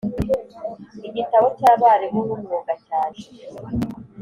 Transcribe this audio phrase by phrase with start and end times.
[1.07, 3.27] igitabo cy abarimu b umwuga cyaje